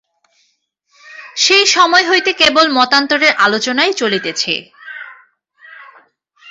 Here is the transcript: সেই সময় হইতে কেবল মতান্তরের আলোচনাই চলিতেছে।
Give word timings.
সেই 1.37 1.65
সময় 1.67 2.05
হইতে 2.09 2.31
কেবল 2.33 2.65
মতান্তরের 2.77 3.33
আলোচনাই 3.37 3.91
চলিতেছে। 3.93 4.53